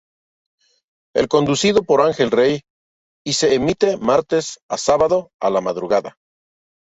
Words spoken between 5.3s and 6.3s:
a la madrugada.